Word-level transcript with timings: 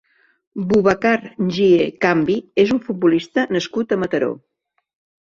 Bubacar 0.69 1.19
Njie 1.49 1.85
Kambi 2.05 2.37
és 2.63 2.71
un 2.77 2.79
futbolista 2.87 3.45
nascut 3.57 3.95
a 3.97 4.01
Mataró. 4.05 4.31